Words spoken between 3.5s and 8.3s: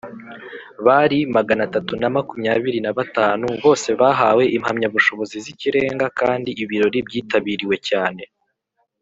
bose bahawe impamyabushobozi z’Ikirenga kandi ibirori byitabiriwe cyane.